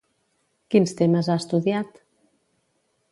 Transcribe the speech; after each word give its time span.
Quins 0.75 0.95
temes 1.01 1.29
ha 1.33 1.37
estudiat? 1.43 2.01